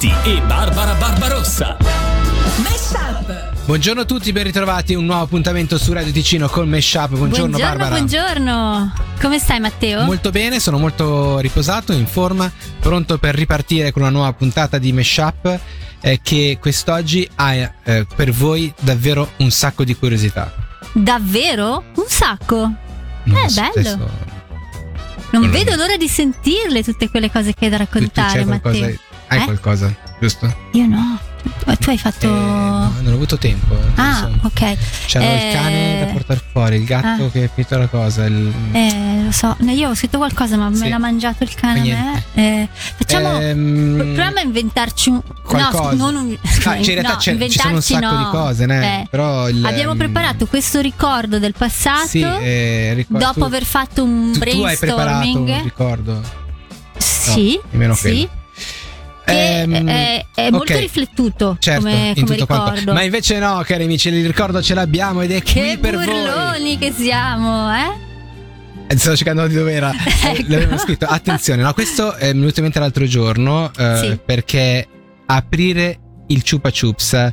Benedetti 0.00 0.30
e 0.30 0.40
Barbara 0.46 0.94
Barbarossa. 0.94 1.76
Mashup. 2.62 3.64
Buongiorno 3.66 4.00
a 4.00 4.04
tutti, 4.06 4.32
ben 4.32 4.44
ritrovati. 4.44 4.94
Un 4.94 5.04
nuovo 5.04 5.24
appuntamento 5.24 5.76
su 5.76 5.92
Radio 5.92 6.10
Ticino 6.10 6.48
con 6.48 6.66
Meshup. 6.70 7.10
Buongiorno, 7.10 7.58
Barbara. 7.58 7.90
buongiorno. 7.96 8.94
Come 9.20 9.38
stai 9.38 9.60
Matteo? 9.60 10.04
Molto 10.04 10.30
bene, 10.30 10.58
sono 10.58 10.78
molto 10.78 11.38
riposato, 11.40 11.92
in 11.92 12.06
forma, 12.06 12.50
pronto 12.80 13.18
per 13.18 13.34
ripartire 13.34 13.92
con 13.92 14.00
una 14.00 14.10
nuova 14.10 14.32
puntata 14.32 14.78
di 14.78 14.90
Meshup 14.92 15.60
eh, 16.00 16.20
che 16.22 16.56
quest'oggi 16.58 17.28
ha 17.34 17.52
eh, 17.52 18.06
per 18.16 18.30
voi 18.30 18.72
davvero 18.80 19.32
un 19.36 19.50
sacco 19.50 19.84
di 19.84 19.94
curiosità. 19.94 20.50
Davvero? 20.92 21.84
Un 21.96 22.06
sacco. 22.08 22.56
Non 23.24 23.36
Eh, 23.36 23.48
bello. 23.52 23.68
adesso 23.76 24.10
Non 25.32 25.50
vedo 25.50 25.74
l'ora 25.76 25.98
di 25.98 26.08
sentirle 26.08 26.82
tutte 26.82 27.10
quelle 27.10 27.30
cose 27.30 27.52
che 27.52 27.66
hai 27.66 27.70
da 27.70 27.76
tu- 27.76 27.84
tu 27.84 27.98
raccontare, 27.98 28.44
Matteo. 28.46 28.96
Hai 29.30 29.38
Eh? 29.40 29.44
qualcosa, 29.44 29.94
giusto? 30.20 30.52
Io 30.72 30.86
no. 30.86 31.18
Tu- 31.78 31.88
hai 31.88 31.96
fatto. 31.96 32.26
Eh, 32.26 32.28
no, 32.28 32.92
non 33.00 33.12
ho 33.12 33.14
avuto 33.14 33.38
tempo. 33.38 33.74
ah, 33.94 34.08
insomma. 34.10 34.36
ok. 34.42 34.76
C'era 35.06 35.24
Eh, 35.24 35.46
il 35.48 35.54
cane 35.54 36.04
da 36.04 36.12
portare 36.12 36.40
fuori, 36.52 36.76
il 36.76 36.84
gatto 36.84 37.24
ah. 37.24 37.30
che 37.30 37.44
è 37.44 37.50
finito 37.52 37.78
la 37.78 37.86
cosa. 37.86 38.26
Il... 38.26 38.52
Eh, 38.72 39.22
lo 39.24 39.30
so. 39.32 39.56
No, 39.60 39.70
Io 39.70 39.88
ho 39.88 39.94
scritto 39.94 40.18
qualcosa, 40.18 40.58
ma 40.58 40.70
Sì. 40.74 40.82
me 40.82 40.88
l'ha 40.90 40.98
mangiato 40.98 41.42
il 41.44 41.54
cane. 41.54 42.22
Eh, 42.34 42.68
facciamo. 42.72 43.38
Ehm, 43.40 43.94
Proviamo 43.96 44.38
a 44.38 44.42
inventarci 44.42 45.08
un. 45.08 45.22
qualcosa. 45.42 45.92
No, 45.94 46.10
non 46.10 46.26
un. 46.26 46.36
Ah, 46.42 46.48
cioè, 46.60 46.76
in 46.76 46.84
realtà 46.84 47.12
no, 47.12 47.16
c'è- 47.16 47.48
ci 47.48 47.58
sono 47.58 47.74
un 47.76 47.82
sacco 47.82 48.06
no. 48.14 48.18
di 48.18 48.24
cose, 48.30 48.66
né? 48.66 49.00
Eh. 49.00 49.06
Però 49.08 49.48
il, 49.48 49.64
Abbiamo 49.64 49.92
ehm, 49.92 49.98
preparato 49.98 50.46
questo 50.46 50.80
ricordo 50.80 51.38
del 51.38 51.54
passato. 51.56 52.06
Sì, 52.06 52.20
eh, 52.20 52.92
ricordo- 52.94 53.24
dopo 53.24 53.40
tu- 53.40 53.46
aver 53.46 53.64
fatto 53.64 54.02
un 54.04 54.32
tu, 54.34 54.40
tu 54.40 54.62
hai 54.62 54.76
preparato 54.76 55.18
brainstorming. 55.20 55.48
un 55.48 55.62
ricordo. 55.62 56.20
Sì, 56.98 57.58
nemmeno 57.70 57.94
sì. 57.94 58.00
quello. 58.02 58.28
Che 59.30 59.60
Ehm, 59.60 59.88
è, 59.88 60.24
è 60.34 60.50
molto 60.50 60.72
ok. 60.72 60.78
riflettuto 60.80 61.56
Certo, 61.58 61.82
come, 61.84 62.12
in 62.14 62.24
come 62.24 62.36
ricordo. 62.36 62.92
Ma 62.92 63.02
invece 63.02 63.38
no, 63.38 63.62
cari 63.64 63.84
amici, 63.84 64.08
il 64.08 64.26
ricordo 64.26 64.60
ce 64.62 64.74
l'abbiamo 64.74 65.22
ed 65.22 65.32
è 65.32 65.42
qui 65.42 65.52
che 65.52 65.78
per 65.80 65.94
voi. 65.96 66.04
burloni 66.06 66.78
che 66.78 66.92
siamo, 66.92 67.72
eh? 67.74 68.08
Eh, 68.88 68.96
Stavo 68.98 69.14
cercando 69.16 69.46
di 69.46 69.54
dove 69.54 69.72
era. 69.72 69.92
Ecco. 70.22 70.42
L'avevamo 70.48 70.78
scritto. 70.78 71.06
Attenzione, 71.06 71.62
no, 71.62 71.72
questo 71.74 72.14
è 72.14 72.26
venuto 72.32 72.54
in 72.58 72.62
mente 72.64 72.78
l'altro 72.80 73.06
giorno 73.06 73.70
eh, 73.76 73.96
Sì. 74.00 74.18
perché 74.24 74.86
aprire 75.26 75.98
il 76.28 76.42
chupa 76.48 76.70
chups, 76.70 77.32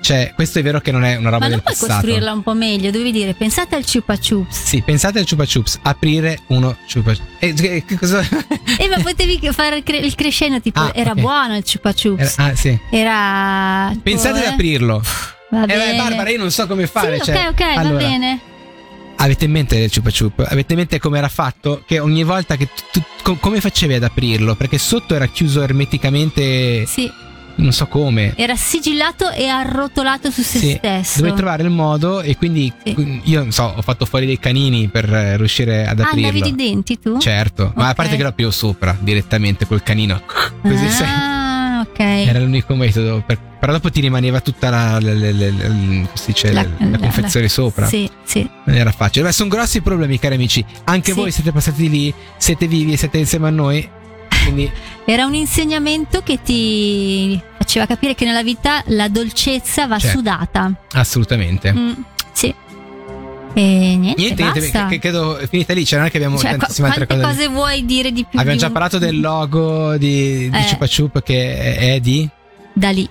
cioè, 0.00 0.32
questo 0.34 0.58
è 0.58 0.62
vero 0.62 0.80
che 0.80 0.90
non 0.92 1.04
è 1.04 1.16
una 1.16 1.30
roba 1.30 1.46
Ma 1.46 1.48
non 1.48 1.50
del 1.54 1.62
puoi 1.62 1.74
passato. 1.74 1.92
costruirla 1.92 2.32
un 2.32 2.42
po' 2.42 2.54
meglio, 2.54 2.90
devi 2.90 3.10
dire, 3.12 3.34
pensate 3.34 3.74
al 3.76 3.84
chupa 3.84 4.16
chups. 4.16 4.62
Sì, 4.64 4.82
pensate 4.82 5.18
al 5.18 5.26
chupa 5.28 5.44
chups, 5.44 5.78
aprire 5.82 6.38
uno 6.48 6.76
chupa 6.92 7.12
eh, 7.38 7.52
che, 7.52 7.84
che 7.86 7.98
cosa? 7.98 8.20
E 8.78 8.88
ma 8.88 9.00
potevi 9.02 9.40
fare 9.52 9.78
il, 9.78 9.82
cre- 9.82 9.98
il 9.98 10.14
crescendo, 10.14 10.60
tipo, 10.60 10.80
Ah, 10.80 10.92
era 10.94 11.10
ok. 11.12 11.20
buono 11.20 11.56
il 11.56 11.64
chupa 11.64 11.88
Era- 11.90 11.98
chups. 12.00 12.38
ah, 12.38 12.54
sì. 12.54 12.78
Era. 12.90 13.88
tipo, 13.90 14.02
Pensate 14.02 14.42
eh, 14.42 14.46
ad 14.46 14.52
aprirlo. 14.52 15.02
Va 15.50 15.62
Eh, 15.62 15.66
bene. 15.66 15.96
Barbara, 15.96 16.30
io 16.30 16.38
non 16.38 16.50
so 16.50 16.66
come 16.66 16.86
fare. 16.86 17.16
Sì, 17.18 17.24
cioè, 17.24 17.46
ok, 17.48 17.50
ok, 17.50 17.60
allora, 17.76 17.90
va 17.94 18.08
bene. 18.08 18.40
Avete 19.20 19.46
in 19.46 19.50
mente 19.50 19.76
il 19.76 19.90
chupa 19.92 20.10
chup? 20.16 20.46
Avete 20.48 20.74
in 20.74 20.78
mente 20.78 20.98
come 21.00 21.18
era 21.18 21.28
fatto? 21.28 21.82
Che 21.86 21.98
ogni 21.98 22.22
volta 22.22 22.54
che 22.56 22.66
tu, 22.66 22.82
tu- 22.92 23.02
co- 23.22 23.34
come 23.40 23.60
facevi 23.60 23.94
ad 23.94 24.04
aprirlo? 24.04 24.54
Perché 24.54 24.78
sotto 24.78 25.14
era 25.16 25.26
chiuso 25.26 25.60
ermeticamente, 25.62 26.86
Sì, 26.86 27.10
non 27.58 27.72
so 27.72 27.86
come. 27.86 28.32
era 28.36 28.56
sigillato 28.56 29.30
e 29.30 29.46
arrotolato 29.48 30.30
su 30.30 30.42
se 30.42 30.58
Sì, 30.58 30.74
stesso. 30.78 31.18
dovevi 31.18 31.36
trovare 31.36 31.62
il 31.62 31.70
modo 31.70 32.20
e 32.20 32.36
quindi 32.36 32.72
Sì. 32.84 33.20
io 33.24 33.40
non 33.40 33.50
so, 33.52 33.72
ho 33.76 33.82
fatto 33.82 34.04
fuori 34.06 34.26
dei 34.26 34.38
canini 34.38 34.88
per 34.88 35.12
eh, 35.12 35.36
riuscire 35.36 35.86
ad 35.86 36.00
Ah, 36.00 36.04
aprirlo. 36.08 36.28
avevi 36.28 36.48
i 36.48 36.54
denti 36.54 36.98
tu? 36.98 37.18
Certo, 37.18 37.72
ma 37.76 37.88
a 37.88 37.94
parte 37.94 38.16
che 38.16 38.22
lo 38.22 38.28
aprivo 38.28 38.50
sopra 38.50 38.96
direttamente 38.98 39.66
col 39.66 39.82
canino. 39.82 40.20
Così. 40.62 40.86
Ah, 41.02 41.86
ok. 41.88 41.98
Era 42.00 42.38
l'unico 42.40 42.74
metodo. 42.74 43.22
per- 43.26 43.46
però 43.58 43.72
dopo 43.72 43.90
ti 43.90 44.00
rimaneva 44.00 44.40
tutta 44.40 44.70
la, 44.70 45.00
la- 45.00 45.12
la, 45.14 46.66
la 46.78 46.98
confezione 46.98 47.48
sopra. 47.48 47.86
Sì, 47.86 48.08
sì. 48.22 48.48
Non 48.64 48.76
era 48.76 48.92
facile. 48.92 49.24
Beh, 49.26 49.32
sono 49.32 49.48
grossi 49.48 49.80
problemi, 49.80 50.16
cari 50.20 50.36
amici. 50.36 50.64
Anche 50.84 51.10
Sì. 51.12 51.18
voi 51.18 51.32
siete 51.32 51.50
passati 51.50 51.88
lì, 51.90 52.14
siete 52.36 52.68
vivi 52.68 52.92
e 52.92 52.96
siete 52.96 53.18
insieme 53.18 53.48
a 53.48 53.50
noi. 53.50 53.88
Quindi, 54.52 54.70
Era 55.04 55.24
un 55.26 55.34
insegnamento 55.34 56.22
che 56.22 56.40
ti 56.42 57.40
faceva 57.56 57.86
capire 57.86 58.14
che 58.14 58.24
nella 58.24 58.42
vita 58.42 58.82
la 58.88 59.08
dolcezza 59.08 59.86
va 59.86 59.98
Certo. 59.98 60.16
sudata. 60.18 60.72
assolutamente. 60.92 61.72
Mm, 61.72 61.92
sì. 62.32 62.54
E 63.54 63.62
niente, 63.62 64.14
Niente, 64.20 64.42
niente, 64.42 64.60
basta. 64.60 64.86
che, 64.86 64.94
che 64.94 64.98
credo 65.00 65.38
finita 65.48 65.72
lì. 65.72 65.84
Cioè, 65.84 65.98
non 65.98 66.06
è 66.08 66.10
che 66.10 66.16
abbiamo 66.18 66.38
Cioè, 66.38 66.50
tantissime 66.56 66.88
altre 66.88 67.06
cose. 67.06 67.20
cose 67.22 67.48
vuoi 67.48 67.84
dire 67.84 68.12
di 68.12 68.24
più? 68.28 68.38
Abbiamo 68.38 68.58
già 68.58 68.70
parlato 68.70 68.98
del 68.98 69.18
logo 69.20 69.96
di, 69.96 70.48
di 70.50 70.56
Eh. 70.56 70.64
Chupa 70.70 70.86
Chup 70.86 71.22
che 71.22 71.56
è, 71.76 71.94
è 71.94 72.00
di. 72.00 72.28
Da 72.72 72.90
lì. 72.90 73.08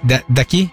Da, 0.00 0.22
da 0.26 0.42
chi? 0.44 0.70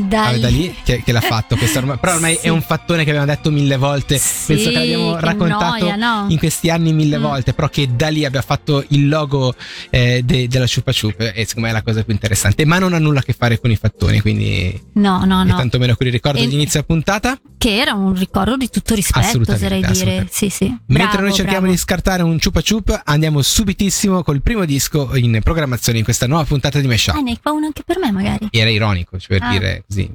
Da 0.00 0.26
Ah, 0.26 0.30
lì. 0.32 0.40
da 0.40 0.48
lì 0.48 0.74
che, 0.84 1.02
che 1.04 1.12
l'ha 1.12 1.20
fatto. 1.20 1.56
questo 1.56 1.78
ormai- 1.78 1.98
però 1.98 2.14
ormai 2.14 2.36
Sì. 2.40 2.46
è 2.46 2.48
un 2.48 2.62
fattone 2.62 3.04
che 3.04 3.10
abbiamo 3.10 3.26
detto 3.26 3.50
mille 3.50 3.76
volte. 3.76 4.18
Sì, 4.18 4.54
Penso 4.54 4.70
che 4.70 4.74
l'abbiamo 4.78 5.14
che 5.14 5.20
raccontato 5.20 5.78
noia, 5.84 5.96
no? 5.96 6.26
in 6.28 6.38
questi 6.38 6.70
anni 6.70 6.92
mille 6.92 7.18
Mm. 7.18 7.22
volte. 7.22 7.52
Però 7.54 7.68
che 7.68 7.88
da 7.94 8.08
lì 8.08 8.24
abbia 8.24 8.42
fatto 8.42 8.84
il 8.88 9.08
logo 9.08 9.54
eh, 9.90 10.22
de- 10.24 10.48
della 10.48 10.66
Chupa 10.72 10.92
Chup. 10.92 11.20
E 11.20 11.44
secondo 11.46 11.60
me 11.62 11.68
è 11.70 11.72
la 11.72 11.82
cosa 11.82 12.02
più 12.02 12.12
interessante. 12.12 12.64
Ma 12.64 12.78
non 12.78 12.92
ha 12.94 12.98
nulla 12.98 13.20
a 13.20 13.22
che 13.22 13.32
fare 13.32 13.60
con 13.60 13.70
i 13.70 13.76
fattoni. 13.76 14.20
Quindi, 14.20 14.80
No, 14.94 15.24
no, 15.24 15.44
no. 15.44 15.56
tantomeno 15.56 15.94
con 15.96 16.06
il 16.06 16.12
ricordo 16.12 16.38
E- 16.40 16.46
di 16.46 16.54
inizio 16.54 16.82
puntata. 16.82 17.38
Che 17.56 17.76
era 17.76 17.94
un 17.94 18.14
ricordo 18.14 18.56
di 18.56 18.68
tutto 18.68 18.94
rispetto, 18.94 19.26
Assolutamente, 19.26 19.90
oserei 19.90 20.12
dire. 20.18 20.28
Sì, 20.30 20.48
sì. 20.50 20.66
Mentre 20.86 21.06
Bravo, 21.12 21.20
noi 21.22 21.32
cerchiamo 21.32 21.60
bravo. 21.60 21.72
di 21.72 21.78
scartare 21.78 22.22
un 22.22 22.38
Chupa 22.38 22.60
Chup, 22.60 23.00
andiamo 23.04 23.40
subitissimo 23.40 24.22
col 24.22 24.42
primo 24.42 24.64
disco 24.66 25.16
in 25.16 25.38
programmazione 25.42 25.98
in 25.98 26.04
questa 26.04 26.26
nuova 26.26 26.44
puntata 26.44 26.78
di 26.78 26.86
Meshup. 26.86 27.14
Ah, 27.16 27.20
ne 27.20 27.38
qua 27.40 27.52
uno 27.52 27.64
anche 27.66 27.82
per 27.84 27.98
me, 27.98 28.12
magari. 28.12 28.48
Era 28.50 28.68
ironico, 28.68 29.18
cioè 29.18 29.38
per 29.38 29.48
Ah. 29.48 29.50
dire 29.52 29.83
così. 29.86 30.10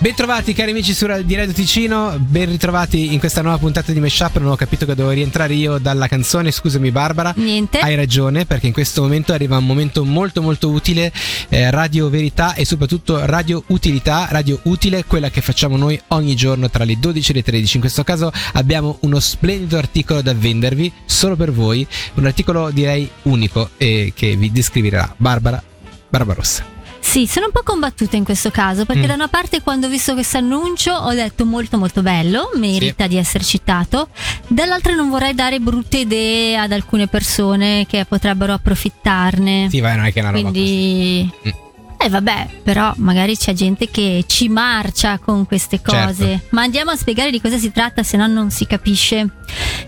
Bentrovati 0.00 0.54
cari 0.54 0.70
amici 0.70 0.94
su, 0.94 1.06
di 1.26 1.34
Radio 1.34 1.52
Ticino, 1.52 2.16
ben 2.18 2.48
ritrovati 2.48 3.12
in 3.12 3.18
questa 3.18 3.42
nuova 3.42 3.58
puntata 3.58 3.92
di 3.92 4.00
Meshup, 4.00 4.38
non 4.38 4.52
ho 4.52 4.56
capito 4.56 4.86
che 4.86 4.94
dovevo 4.94 5.10
rientrare 5.10 5.52
io 5.52 5.76
dalla 5.76 6.08
canzone, 6.08 6.50
scusami 6.50 6.90
Barbara. 6.90 7.34
Niente. 7.36 7.80
Hai 7.80 7.96
ragione 7.96 8.46
perché 8.46 8.66
in 8.66 8.72
questo 8.72 9.02
momento 9.02 9.34
arriva 9.34 9.58
un 9.58 9.66
momento 9.66 10.02
molto 10.06 10.40
molto 10.40 10.70
utile, 10.70 11.12
eh, 11.50 11.70
radio 11.70 12.08
verità 12.08 12.54
e 12.54 12.64
soprattutto 12.64 13.22
radio 13.26 13.62
utilità, 13.66 14.26
radio 14.30 14.58
utile, 14.62 15.04
quella 15.04 15.28
che 15.28 15.42
facciamo 15.42 15.76
noi 15.76 16.00
ogni 16.08 16.34
giorno 16.34 16.70
tra 16.70 16.84
le 16.84 16.98
12 16.98 17.32
e 17.32 17.34
le 17.34 17.42
13. 17.42 17.74
In 17.74 17.82
questo 17.82 18.02
caso 18.02 18.32
abbiamo 18.54 18.96
uno 19.00 19.20
splendido 19.20 19.76
articolo 19.76 20.22
da 20.22 20.32
vendervi 20.32 20.90
solo 21.04 21.36
per 21.36 21.52
voi, 21.52 21.86
un 22.14 22.24
articolo 22.24 22.70
direi 22.70 23.06
unico 23.24 23.68
e 23.76 24.14
che 24.16 24.34
vi 24.34 24.50
descriverà 24.50 25.12
Barbara 25.18 25.62
Barbarossa. 26.08 26.79
Sì, 27.10 27.26
sono 27.26 27.46
un 27.46 27.52
po' 27.52 27.62
combattuta 27.64 28.14
in 28.14 28.22
questo 28.22 28.52
caso 28.52 28.84
perché 28.84 29.02
Mm. 29.02 29.06
da 29.08 29.14
una 29.14 29.26
parte 29.26 29.62
quando 29.62 29.88
ho 29.88 29.90
visto 29.90 30.12
questo 30.14 30.36
annuncio 30.36 30.92
ho 30.92 31.12
detto 31.12 31.44
molto 31.44 31.76
molto 31.76 32.02
bello, 32.02 32.50
merita 32.54 33.08
di 33.08 33.16
essere 33.16 33.42
citato, 33.42 34.10
dall'altra 34.46 34.94
non 34.94 35.10
vorrei 35.10 35.34
dare 35.34 35.58
brutte 35.58 35.98
idee 35.98 36.56
ad 36.56 36.70
alcune 36.70 37.08
persone 37.08 37.84
che 37.88 38.04
potrebbero 38.04 38.52
approfittarne. 38.52 39.66
Sì, 39.70 39.80
vai, 39.80 39.96
non 39.96 40.04
è 40.04 40.12
che 40.12 40.20
è 40.20 40.22
una 40.22 40.30
roba 40.30 40.48
così. 40.50 41.28
Quindi 41.40 41.54
Mm. 42.00 42.06
Eh 42.06 42.08
vabbè, 42.08 42.48
però 42.62 42.92
magari 42.96 43.36
c'è 43.36 43.52
gente 43.52 43.90
che 43.90 44.24
ci 44.26 44.48
marcia 44.48 45.18
con 45.18 45.46
queste 45.46 45.82
cose. 45.82 46.24
Certo. 46.24 46.46
Ma 46.50 46.62
andiamo 46.62 46.90
a 46.90 46.96
spiegare 46.96 47.30
di 47.30 47.40
cosa 47.40 47.58
si 47.58 47.70
tratta, 47.70 48.02
se 48.02 48.16
no 48.16 48.26
non 48.26 48.50
si 48.50 48.66
capisce. 48.66 49.28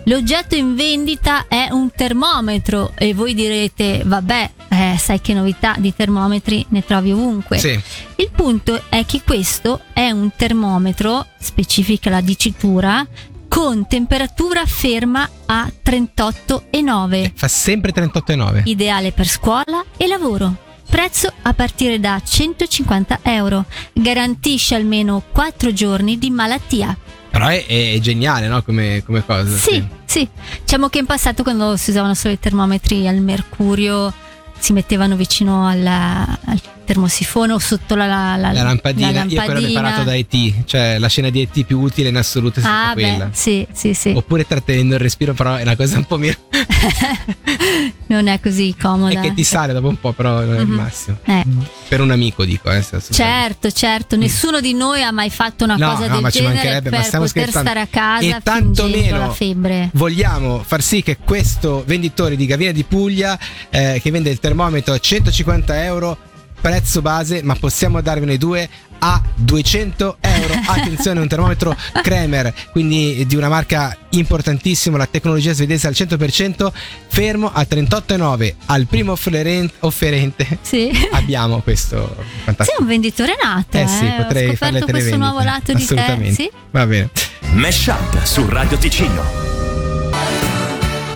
L'oggetto 0.05 0.55
in 0.55 0.75
vendita 0.75 1.47
è 1.49 1.69
un 1.71 1.91
termometro 1.91 2.93
e 2.97 3.15
voi 3.15 3.35
direte, 3.35 4.03
vabbè, 4.05 4.51
eh, 4.69 4.97
sai 4.99 5.21
che 5.21 5.33
novità 5.33 5.75
di 5.79 5.95
termometri 5.95 6.67
ne 6.69 6.85
trovi 6.85 7.13
ovunque. 7.13 7.59
Sì, 7.59 7.81
Il 8.17 8.31
punto 8.35 8.83
è 8.89 9.07
che 9.07 9.23
questo 9.25 9.81
è 9.93 10.11
un 10.11 10.31
termometro, 10.37 11.27
specifica 11.39 12.11
la 12.11 12.21
dicitura, 12.21 13.07
con 13.49 13.87
temperatura 13.87 14.65
ferma 14.65 15.29
a 15.47 15.71
38,9 15.85 17.33
fa 17.35 17.49
sempre 17.49 17.93
38,9. 17.93 18.63
ideale 18.65 19.13
per 19.13 19.29
scuola 19.29 19.85
e 19.97 20.07
lavoro. 20.07 20.71
Prezzo 20.93 21.33
a 21.41 21.55
partire 21.55 21.99
da 21.99 22.21
150 22.23 23.21
euro. 23.23 23.65
Garantisce 23.95 24.75
almeno 24.75 25.23
4 25.33 25.73
giorni 25.73 26.19
di 26.19 26.29
malattia. 26.29 26.95
Però 27.31 27.47
è, 27.47 27.65
è 27.65 27.99
geniale, 27.99 28.47
no? 28.47 28.63
Come, 28.63 29.03
come 29.03 29.25
cosa. 29.25 29.57
Sì, 29.57 29.83
sì. 30.05 30.29
Diciamo 30.61 30.91
che 30.91 30.99
in 30.99 31.07
passato 31.07 31.43
quando 31.45 31.79
si 31.79 31.89
usavano 31.89 32.13
solo 32.13 32.35
i 32.35 32.39
termometri 32.39 33.09
al 33.09 33.17
mercurio 33.23 34.13
si 34.59 34.75
mettevano 34.75 35.17
vicino 35.17 35.67
alla- 35.67 36.39
al, 36.45 36.61
termosifone 36.85 37.53
o 37.53 37.59
sotto 37.59 37.95
la, 37.95 38.07
la, 38.07 38.37
la- 38.37 38.53
La 38.53 38.63
lampadina, 38.63 39.11
la 39.11 39.21
io 39.23 39.29
quello 39.29 39.43
lampadina. 39.61 39.81
preparato 39.81 40.03
da 40.05 40.15
E.T., 40.15 40.65
cioè 40.65 40.99
la 40.99 41.09
scena 41.09 41.31
di 41.31 41.41
E.T. 41.43 41.65
più 41.65 41.81
utile 41.81 42.09
in 42.09 42.17
assoluto 42.17 42.59
è 42.61 42.63
stata 42.63 42.91
Ah, 42.91 42.93
quella. 42.93 43.25
beh, 43.27 43.31
sì, 43.37 43.67
sì, 43.73 43.95
sì. 43.95 44.13
Oppure 44.15 44.47
trattenendo 44.47 44.95
il 44.95 45.01
respiro, 45.01 45.33
però 45.35 45.55
è 45.57 45.63
una 45.63 45.77
cosa 45.77 45.97
un 45.99 46.05
po' 46.05 46.19
meno. 46.19 46.35
Non 48.07 48.27
è 48.29 48.41
così 48.41 48.75
comoda. 48.79 49.19
e 49.19 49.23
che 49.23 49.33
ti 49.35 49.43
sale 49.45 49.73
dopo 49.73 49.89
un 49.89 49.99
po', 49.99 50.13
però 50.13 50.41
non 50.45 50.55
è 50.57 50.61
il 50.61 50.67
Mhm. 50.67 50.75
massimo. 50.75 51.19
Eh. 51.25 51.45
Per 51.89 52.01
un 52.01 52.11
amico, 52.11 52.45
dico. 52.45 52.71
Eh. 52.71 52.85
Certo, 53.11 53.71
certo, 53.71 54.17
nessuno 54.17 54.61
di 54.61 54.75
noi 54.75 55.03
ha 55.03 55.11
mai 55.13 55.31
fatto 55.31 55.65
una 55.65 55.77
No, 55.77 55.93
cosa 55.95 56.07
no, 56.09 56.13
del 56.15 56.23
ma 56.23 56.31
ci 56.31 56.39
genere 56.39 56.55
mancherebbe, 56.57 56.91
ma 56.91 56.97
per 56.97 57.07
stiamo 57.07 57.25
poter 57.25 57.43
scherzando. 57.49 57.71
stare 57.71 57.81
a 57.81 57.87
casa 57.91 58.37
E 58.37 58.41
tanto 58.43 58.83
fingendo 58.85 58.97
meno 59.15 59.27
la 59.27 59.33
febbre. 59.33 59.91
Vogliamo 59.95 60.63
far 60.63 60.83
sì 60.83 61.03
che 61.03 61.17
questo 61.25 61.85
venditore 61.87 62.37
di 62.37 62.45
Gavina 62.45 62.71
di 62.73 62.85
Puglia, 62.85 63.39
eh, 63.71 63.99
che 64.03 64.11
vende 64.11 64.29
il 64.31 64.39
termometro 64.39 64.93
a 64.93 64.99
150 64.99 65.83
euro, 65.85 66.19
prezzo 66.63 67.03
base, 67.03 67.43
ma 67.43 67.55
possiamo 67.57 68.01
darvene 68.01 68.39
due 68.39 68.67
a 69.01 69.21
200 69.35 70.17
euro. 70.21 70.55
Attenzione, 70.65 71.21
un 71.21 71.29
termometro 71.29 71.77
Kremer, 72.03 72.55
quindi 72.71 73.27
di 73.27 73.37
una 73.37 73.49
marca 73.49 73.97
importantissima, 74.11 74.97
la 74.97 75.07
tecnologia 75.07 75.53
svedese 75.53 75.89
al 75.89 75.95
100%, 75.95 76.73
fermo 77.09 77.51
a 77.53 77.67
38,9 77.69 78.55
al 78.67 78.87
primo 78.87 79.13
offerente. 79.13 79.75
offerente. 79.81 80.59
Sì. 80.63 80.91
Abbiamo 81.13 81.61
questo 81.61 82.17
fantastico. 82.45 82.65
Sei 82.65 82.77
un 82.79 82.87
venditore 82.87 83.35
nato, 83.43 83.77
Eh 83.77 83.87
sì, 83.89 84.07
eh? 84.07 84.15
potrei 84.17 84.49
Ho 84.51 84.55
fare 84.55 84.81
questo 84.81 85.17
nuovo 85.17 85.43
lato 85.43 85.73
di 85.73 85.85
te. 85.85 85.95
Assolutamente. 85.95 86.35
Sì? 86.35 86.51
Va 86.71 86.87
bene. 86.87 87.11
Mesh 87.55 87.87
Up 87.87 88.23
su 88.23 88.49
Radio 88.49 88.79
Ticino. 88.79 89.52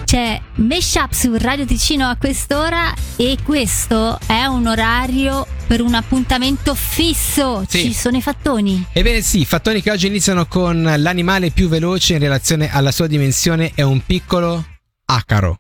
C'è 0.07 0.41
Meshup 0.55 1.13
su 1.13 1.37
Radio 1.37 1.65
Ticino 1.65 2.09
a 2.09 2.15
quest'ora 2.15 2.95
e 3.17 3.39
questo 3.43 4.21
è 4.27 4.45
un 4.45 4.69
orario 4.69 5.45
per 5.67 5.81
un 5.81 5.95
appuntamento 5.95 6.77
fisso. 6.77 7.65
Sì. 7.67 7.83
Ci 7.83 7.93
sono 7.93 8.17
i 8.17 8.23
fattoni. 8.23 8.87
Ebbene 8.93 9.21
sì, 9.21 9.45
fattoni 9.45 9.83
che 9.83 9.91
oggi 9.91 10.07
iniziano 10.07 10.47
con 10.47 10.81
l'animale 10.99 11.51
più 11.51 11.69
veloce 11.69 12.13
in 12.13 12.21
relazione 12.21 12.73
alla 12.73 12.93
sua 12.93 13.09
dimensione 13.09 13.73
è 13.75 13.83
un 13.83 14.01
piccolo 14.07 14.65
acaro. 15.07 15.59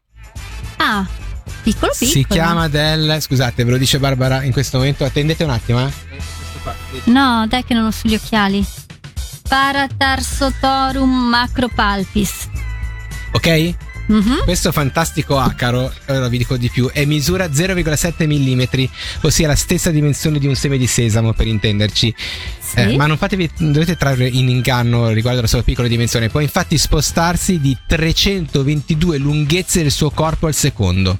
Ah, 0.76 1.04
piccolo 1.64 1.90
piccolo. 1.90 2.10
Si 2.12 2.24
chiama 2.24 2.68
del... 2.68 3.16
Scusate, 3.20 3.64
ve 3.64 3.72
lo 3.72 3.78
dice 3.78 3.98
Barbara 3.98 4.44
in 4.44 4.52
questo 4.52 4.78
momento, 4.78 5.04
attendete 5.04 5.42
un 5.42 5.50
attimo. 5.50 5.84
Eh. 5.84 5.92
No, 7.06 7.46
dai 7.48 7.64
che 7.64 7.74
non 7.74 7.86
ho 7.86 7.90
sugli 7.90 8.14
occhiali. 8.14 8.64
Paratarsotorum 9.48 11.10
macropalpis. 11.10 12.48
Ok? 13.32 13.74
Mhm. 14.06 14.44
Questo 14.44 14.70
fantastico 14.72 15.38
acaro, 15.38 15.92
ora 16.06 16.28
vi 16.28 16.38
dico 16.38 16.56
di 16.56 16.70
più, 16.70 16.88
è 16.92 17.04
misura 17.04 17.46
0,7 17.46 18.26
mm, 18.26 18.84
ossia 19.22 19.46
la 19.48 19.56
stessa 19.56 19.90
dimensione 19.90 20.38
di 20.38 20.46
un 20.46 20.54
seme 20.54 20.78
di 20.78 20.86
sesamo 20.86 21.32
per 21.32 21.46
intenderci. 21.46 22.14
Sì. 22.60 22.76
Eh, 22.78 22.96
ma 22.96 23.06
non 23.06 23.16
fatevi, 23.16 23.50
dovete 23.58 23.96
trarre 23.96 24.28
in 24.28 24.48
inganno 24.48 25.08
riguardo 25.10 25.40
alla 25.40 25.48
sua 25.48 25.62
piccola 25.62 25.88
dimensione, 25.88 26.28
può 26.28 26.40
infatti 26.40 26.78
spostarsi 26.78 27.60
di 27.60 27.76
322 27.86 29.18
lunghezze 29.18 29.82
del 29.82 29.90
suo 29.92 30.10
corpo 30.10 30.46
al 30.46 30.54
secondo. 30.54 31.18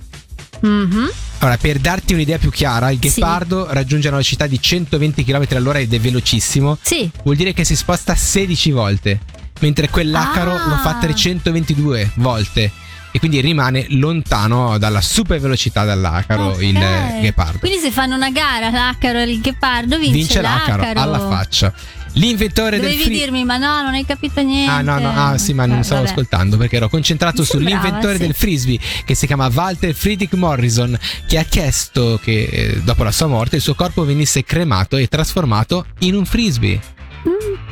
Mhm. 0.61 1.11
Allora, 1.39 1.59
per 1.59 1.79
darti 1.79 2.15
un'idea 2.15 2.39
più 2.39 2.51
chiara, 2.51 2.91
il 2.91 2.99
Sì. 3.01 3.09
ghepardo 3.09 3.67
raggiunge 3.71 4.09
una 4.09 4.17
velocità 4.17 4.47
di 4.47 4.61
120 4.61 5.23
km 5.23 5.45
all'ora 5.51 5.79
ed 5.79 5.93
è 5.93 6.01
velocissimo. 6.01 6.79
Sì. 6.81 7.11
Vuol 7.25 7.37
dire 7.37 7.53
che 7.53 7.63
si 7.65 7.77
sposta 7.77 8.15
16 8.15 8.71
volte, 8.71 9.21
mentre 9.61 9.89
quell'acaro 9.89 10.53
Ah. 10.55 10.69
lo 10.69 10.77
fa 10.77 10.95
322 11.01 12.11
volte. 12.17 12.71
E 13.13 13.19
quindi 13.19 13.41
rimane 13.41 13.87
lontano 13.91 14.77
dalla 14.77 15.01
super 15.01 15.41
velocità 15.41 15.85
dell'acaro 15.87 16.49
Ok. 16.49 16.61
il 16.63 16.79
ghepardo. 17.23 17.59
Quindi 17.61 17.79
se 17.79 17.91
fanno 17.91 18.15
una 18.15 18.31
gara 18.31 18.69
l'acaro 18.71 19.19
e 19.21 19.23
il 19.23 19.41
ghepardo 19.41 19.97
vince, 19.97 20.13
Vince 20.13 20.41
l'acaro, 20.43 20.83
alla 20.95 21.19
faccia. 21.21 21.73
L'inventore 22.13 22.79
del 22.79 22.91
Dovevi 22.91 23.03
free. 23.05 23.19
dirmi, 23.19 23.45
ma 23.45 23.57
no, 23.59 23.83
non 23.83 23.93
hai 23.95 24.05
capito 24.05 24.43
niente. 24.43 24.71
Ah 24.71 24.81
no, 24.83 24.99
no, 24.99 25.11
ah 25.15 25.37
sì, 25.39 25.53
ma 25.55 25.65
non 25.67 25.79
Eh, 25.79 25.83
stavo 25.83 26.01
vabbè. 26.01 26.13
ascoltando 26.13 26.57
perché 26.59 26.77
ero 26.77 26.89
concentrato 26.91 27.41
Mi 27.41 27.47
sull'inventore 27.47 28.15
sì. 28.15 28.19
del 28.21 28.35
frisbee 28.35 28.79
che 29.05 29.15
si 29.15 29.27
chiama 29.27 29.51
Walter 29.53 29.95
Friedrich 29.95 30.33
Morrison 30.35 30.99
che 31.27 31.39
ha 31.39 31.45
chiesto 31.45 32.19
che 32.23 32.45
eh, 32.45 32.81
dopo 32.83 33.03
la 33.03 33.13
sua 33.13 33.27
morte 33.27 33.57
il 33.57 33.63
suo 33.63 33.75
corpo 33.75 34.05
venisse 34.05 34.45
cremato 34.45 34.97
e 34.97 35.09
trasformato 35.09 35.87
in 36.01 36.15
un 36.15 36.25
frisbee. 36.27 36.81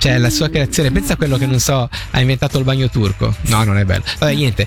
Cioè 0.05 0.19
la 0.19 0.29
sua 0.29 0.51
creazione, 0.51 0.91
pensa 0.91 1.15
a 1.15 1.17
quello 1.17 1.39
che 1.39 1.47
non 1.47 1.59
so, 1.59 1.89
ha 2.11 2.21
inventato 2.21 2.59
il 2.59 2.65
bagno 2.65 2.91
turco. 2.91 3.35
No, 3.47 3.65
non 3.65 3.79
è 3.79 3.87
bello. 3.87 4.05
Vabbè, 4.19 4.35
niente. 4.35 4.67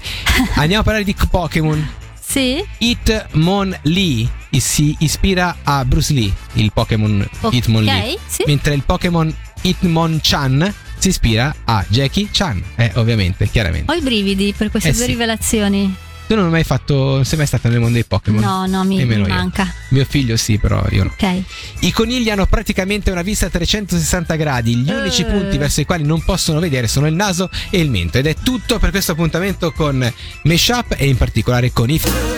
Andiamo 0.55 0.81
a 0.81 0.83
parlare 0.83 1.03
di 1.03 1.15
Pokémon. 1.29 1.87
Sì? 2.19 2.65
Hitmon 2.79 3.77
Lee 3.83 4.27
si 4.57 4.95
ispira 4.97 5.57
a 5.61 5.85
Bruce 5.85 6.11
Lee, 6.13 6.33
il 6.53 6.71
Pokémon 6.73 7.23
Ok, 7.41 7.53
Hitmon 7.53 7.83
Lee. 7.83 8.17
sì. 8.25 8.45
Mentre 8.47 8.73
il 8.73 8.81
Pokémon 8.81 9.31
Hitmonchan 9.61 10.73
si 10.97 11.09
ispira 11.09 11.53
a 11.65 11.85
Jackie 11.87 12.29
Chan. 12.31 12.63
Eh, 12.75 12.91
ovviamente, 12.95 13.47
chiaramente. 13.47 13.91
Ho 13.91 13.95
i 13.95 14.01
brividi 14.01 14.55
per 14.57 14.71
queste 14.71 14.89
Eh 14.89 14.93
due 14.93 15.03
sì. 15.03 15.07
rivelazioni. 15.11 15.95
Tu 16.27 16.35
non 16.35 16.45
hai 16.45 16.51
mai 16.51 16.63
fatto, 16.65 16.93
non 17.15 17.23
sei 17.25 17.37
mai 17.37 17.47
stata 17.47 17.69
nel 17.69 17.79
mondo 17.79 17.93
dei 17.93 18.03
Pokémon? 18.03 18.41
No, 18.41 18.65
no, 18.65 18.83
mi, 18.83 18.95
mi 18.95 18.97
Nemmeno 18.97 19.27
io. 19.27 19.33
manca. 19.33 19.73
Mio 19.91 20.03
figlio 20.03 20.35
sì, 20.35 20.57
però 20.57 20.83
io 20.89 21.05
no. 21.05 21.11
Ok. 21.17 21.41
I 21.79 21.91
conigli 21.93 22.29
hanno 22.29 22.45
praticamente 22.47 23.11
una 23.11 23.21
vista 23.21 23.45
a 23.45 23.49
360 23.49 24.35
gradi. 24.35 24.75
Gli 24.75 24.91
unici 24.91 25.21
Eh. 25.21 25.25
punti 25.25 25.57
verso 25.57 25.79
i 25.79 25.85
quali 25.85 26.03
non 26.03 26.21
possono 26.23 26.59
vedere 26.59 26.87
sono 26.87 27.07
il 27.07 27.13
naso 27.13 27.49
e 27.69 27.79
il 27.79 27.89
mento. 27.89 28.17
Ed 28.17 28.27
è 28.27 28.35
tutto 28.43 28.77
per 28.77 28.91
questo 28.91 29.13
appuntamento 29.13 29.71
con 29.71 30.11
Meshup 30.43 30.95
e 30.97 31.07
in 31.07 31.15
particolare 31.15 31.71
con 31.71 31.89
i. 31.89 32.36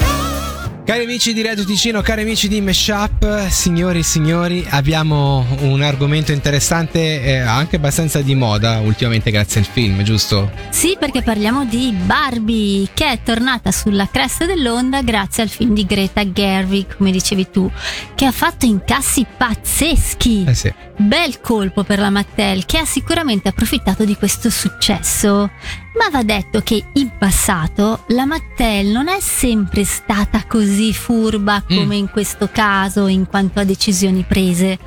Cari 0.90 1.04
amici 1.04 1.34
di 1.34 1.44
Radio 1.44 1.64
Ticino, 1.64 2.02
cari 2.02 2.24
amici 2.24 2.48
di 2.48 2.62
Meshup, 2.62 3.48
signori 3.50 4.00
e 4.00 4.04
signori, 4.04 4.66
abbiamo 4.72 5.46
un 5.60 5.84
argomento 5.84 6.32
interessante 6.32 7.22
e 7.22 7.38
anche 7.38 7.76
abbastanza 7.76 8.24
di 8.24 8.34
moda 8.34 8.80
ultimamente 8.80 9.30
grazie 9.30 9.60
al 9.60 9.68
film, 9.68 10.02
giusto? 10.02 10.52
Sì, 10.72 10.98
perché 11.00 11.22
parliamo 11.22 11.66
di 11.66 11.92
Barbie, 11.92 12.88
che 12.96 13.12
è 13.12 13.20
tornata 13.22 13.72
sulla 13.72 14.10
cresta 14.12 14.48
dell'onda 14.48 15.04
grazie 15.04 15.44
al 15.44 15.50
film 15.50 15.76
di 15.76 15.86
Greta 15.86 16.28
Gerwig, 16.28 16.98
come 16.98 17.12
dicevi 17.12 17.52
tu, 17.52 17.70
che 18.16 18.26
ha 18.26 18.32
fatto 18.32 18.66
incassi 18.66 19.28
pazzeschi. 19.38 20.46
Eh 20.48 20.56
sì. 20.56 20.74
Bel 20.98 21.40
colpo 21.40 21.84
per 21.84 22.00
la 22.00 22.10
Mattel, 22.10 22.66
che 22.66 22.80
ha 22.80 22.86
sicuramente 22.86 23.48
approfittato 23.48 24.06
di 24.06 24.16
questo 24.16 24.50
successo. 24.50 25.52
Ma 26.00 26.10
va 26.10 26.24
detto 26.24 26.62
che 26.62 26.82
in 26.94 27.12
passato 27.18 28.04
la 28.08 28.26
Mattel 28.26 28.88
non 28.88 29.10
è 29.10 29.20
sempre 29.20 29.84
stata 29.84 30.46
così 30.48 30.94
furba 30.94 31.62
come 31.68 31.98
in 31.98 32.10
questo 32.10 32.48
caso 32.50 33.08
in 33.08 33.28
quanto 33.28 33.60
a 33.60 33.66
decisioni 33.66 34.24
prese. 34.24 34.80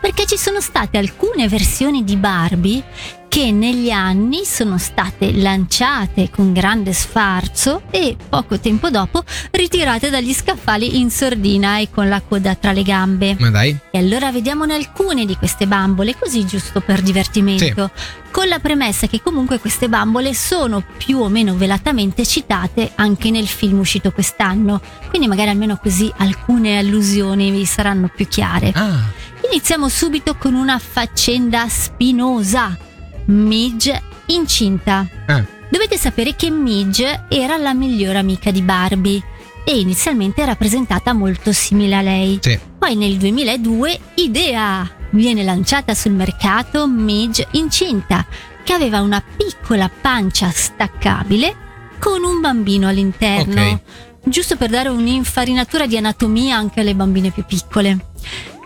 Perché 0.00 0.26
ci 0.26 0.36
sono 0.36 0.60
state 0.60 0.98
alcune 0.98 1.48
versioni 1.48 2.04
di 2.04 2.16
Barbie 2.16 2.84
che 3.36 3.50
negli 3.50 3.90
anni 3.90 4.46
sono 4.46 4.78
state 4.78 5.30
lanciate 5.30 6.30
con 6.30 6.54
grande 6.54 6.94
sfarzo 6.94 7.82
e 7.90 8.16
poco 8.30 8.58
tempo 8.58 8.88
dopo 8.88 9.22
ritirate 9.50 10.08
dagli 10.08 10.32
scaffali 10.32 10.98
in 10.98 11.10
sordina 11.10 11.78
e 11.78 11.90
con 11.90 12.08
la 12.08 12.22
coda 12.22 12.54
tra 12.54 12.72
le 12.72 12.82
gambe. 12.82 13.36
Ma 13.38 13.50
dai. 13.50 13.76
E 13.90 13.98
allora 13.98 14.32
vediamone 14.32 14.74
alcune 14.74 15.26
di 15.26 15.36
queste 15.36 15.66
bambole, 15.66 16.16
così 16.18 16.46
giusto 16.46 16.80
per 16.80 17.02
divertimento, 17.02 17.90
con 18.30 18.48
la 18.48 18.58
premessa 18.58 19.06
che 19.06 19.20
comunque 19.20 19.58
queste 19.58 19.90
bambole 19.90 20.32
sono 20.32 20.82
più 20.96 21.18
o 21.18 21.28
meno 21.28 21.54
velatamente 21.56 22.24
citate 22.24 22.92
anche 22.94 23.30
nel 23.30 23.46
film 23.46 23.80
uscito 23.80 24.12
quest'anno, 24.12 24.80
quindi 25.10 25.28
magari 25.28 25.50
almeno 25.50 25.76
così 25.76 26.10
alcune 26.16 26.78
allusioni 26.78 27.50
vi 27.50 27.66
saranno 27.66 28.10
più 28.14 28.26
chiare. 28.26 28.72
Ah, 28.74 29.24
Iniziamo 29.50 29.88
subito 29.88 30.36
con 30.36 30.54
una 30.54 30.78
faccenda 30.78 31.68
spinosa. 31.68 32.76
Midge 33.26 34.02
incinta. 34.26 35.06
ah. 35.26 35.44
Dovete 35.68 35.96
sapere 35.98 36.34
che 36.36 36.48
Midge 36.50 37.26
era 37.28 37.56
la 37.56 37.74
migliore 37.74 38.18
amica 38.18 38.50
di 38.50 38.62
Barbie 38.62 39.22
e 39.64 39.78
inizialmente 39.80 40.40
era 40.42 40.54
presentata 40.54 41.12
molto 41.12 41.52
simile 41.52 41.96
a 41.96 42.02
lei. 42.02 42.38
Sì. 42.40 42.58
Poi 42.78 42.94
nel 42.94 43.16
2002 43.16 43.98
Idea 44.14 44.88
viene 45.10 45.42
lanciata 45.42 45.94
sul 45.94 46.12
mercato 46.12 46.86
Midge 46.86 47.48
incinta, 47.52 48.24
che 48.62 48.72
aveva 48.72 49.00
una 49.00 49.22
piccola 49.36 49.90
pancia 50.00 50.50
staccabile 50.50 51.54
con 51.98 52.22
un 52.22 52.40
bambino 52.40 52.86
all'interno, 52.88 53.60
Ok. 53.70 53.78
giusto 54.24 54.56
per 54.56 54.70
dare 54.70 54.88
un'infarinatura 54.88 55.86
di 55.86 55.96
anatomia 55.96 56.56
anche 56.56 56.80
alle 56.80 56.94
bambine 56.94 57.30
più 57.30 57.44
piccole. 57.44 57.98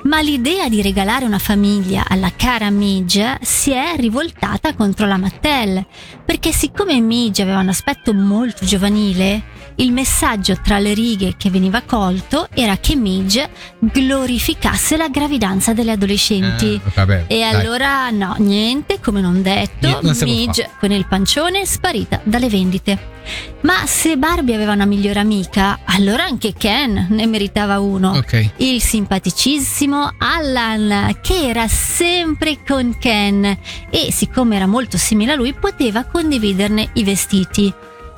Ma 0.03 0.21
l'idea 0.21 0.69
di 0.69 0.81
regalare 0.81 1.27
una 1.27 1.39
famiglia 1.39 2.05
alla 2.09 2.33
cara 2.35 2.71
Midge 2.71 3.37
si 3.43 3.71
è 3.73 3.95
rivoltata 3.97 4.75
contro 4.75 5.07
la 5.07 5.19
Mattel, 5.19 5.85
perché 6.25 6.53
siccome 6.53 6.99
Midge 7.01 7.43
aveva 7.43 7.59
un 7.59 7.69
aspetto 7.69 8.15
molto 8.15 8.65
giovanile, 8.65 9.59
il 9.77 9.93
messaggio 9.93 10.57
tra 10.63 10.79
le 10.79 10.95
righe 10.95 11.35
che 11.37 11.51
veniva 11.51 11.83
colto 11.83 12.49
era 12.55 12.79
che 12.79 12.97
Midge 12.97 13.51
glorificasse 13.79 14.97
la 14.97 15.09
gravidanza 15.09 15.75
delle 15.75 15.93
adolescenti. 15.93 16.75
Eh, 16.75 16.91
vabbè, 16.95 17.25
E 17.27 17.39
dai. 17.41 17.55
allora 17.55 18.09
no, 18.11 18.35
niente, 18.39 19.01
come 19.01 19.21
non 19.21 19.43
detto, 19.43 19.87
Niente, 19.87 20.07
non 20.07 20.17
Midge 20.35 20.71
con 20.79 20.93
il 20.93 21.07
pancione 21.07 21.67
sparita 21.67 22.21
dalle 22.25 22.49
vendite. 22.49 23.19
Ma 23.63 23.85
se 23.87 24.17
Barbie 24.17 24.55
aveva 24.55 24.73
una 24.73 24.87
migliore 24.87 25.21
amica, 25.21 25.81
allora 25.85 26.25
anche 26.25 26.55
Ken 26.57 27.09
ne 27.11 27.27
meritava 27.27 27.79
uno. 27.79 28.13
Ok. 28.13 28.51
Il 28.57 28.81
simpaticissimo 28.81 30.15
Allan, 30.19 31.19
che 31.21 31.49
era 31.49 31.69
sempre 31.69 32.59
con 32.67 32.97
Ken 32.99 33.45
e 33.91 34.13
siccome 34.13 34.57
era 34.57 34.67
molto 34.67 34.97
simile 34.97 35.33
a 35.33 35.37
lui, 35.37 35.53
poteva 35.53 36.05
condividerne 36.05 36.91
i 36.95 37.05
vestiti. 37.05 37.73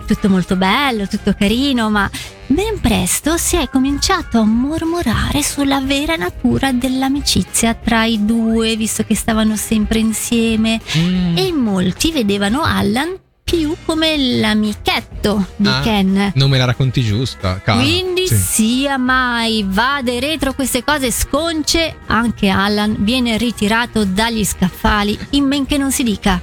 Tutto 0.06 0.28
molto 0.28 0.56
bello, 0.56 1.06
tutto 1.06 1.32
carino, 1.38 1.88
ma 1.88 2.10
ben 2.46 2.80
presto 2.80 3.36
si 3.36 3.56
è 3.56 3.68
cominciato 3.68 4.40
a 4.40 4.44
mormorare 4.44 5.42
sulla 5.42 5.80
vera 5.80 6.16
natura 6.16 6.72
dell'amicizia 6.72 7.74
tra 7.74 8.04
i 8.04 8.24
due, 8.24 8.74
visto 8.76 9.04
che 9.04 9.14
stavano 9.14 9.54
sempre 9.56 10.00
insieme 10.00 10.80
Mm. 10.98 11.36
e 11.36 11.52
molti 11.52 12.10
vedevano 12.10 12.62
Allan 12.62 13.16
più 13.54 13.76
come 13.84 14.16
l'amichetto 14.16 15.46
di 15.56 15.68
Ah, 15.68 15.80
Ken. 15.82 16.32
Non 16.36 16.48
me 16.48 16.56
la 16.56 16.64
racconti 16.64 17.02
giusta, 17.02 17.60
cara. 17.62 17.80
Quindi 17.80 18.26
Sì. 18.26 18.34
sia 18.36 18.96
mai 18.96 19.62
vade 19.68 20.18
retro 20.20 20.54
queste 20.54 20.82
cose 20.82 21.10
sconce, 21.10 21.96
anche 22.06 22.48
Allan 22.48 22.96
viene 23.00 23.36
ritirato 23.36 24.04
dagli 24.06 24.42
scaffali 24.42 25.18
in 25.30 25.44
men 25.44 25.66
che 25.66 25.76
non 25.76 25.92
si 25.92 26.02
dica. 26.02 26.40